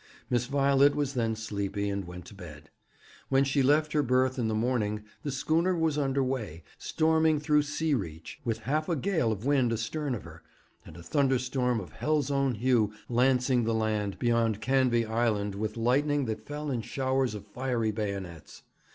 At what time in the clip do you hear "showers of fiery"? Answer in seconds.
16.81-17.91